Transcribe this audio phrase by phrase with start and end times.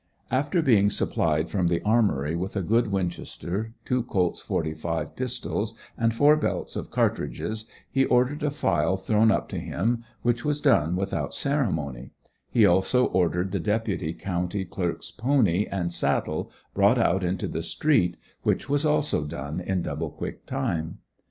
[0.31, 6.11] After being supplied from the armory with a good winchester, two colts "45" pistols and
[6.11, 10.95] four belts of cartridges, he ordered a file thrown up to him, which was done
[10.95, 12.09] without ceremony;
[12.49, 18.17] he also ordered the deputy County Clerk's pony and saddle brought out into the street,
[18.41, 20.97] which was also done in double quick time.